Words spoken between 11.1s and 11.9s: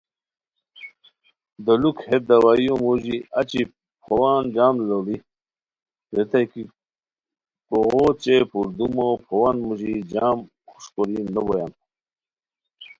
نو بویان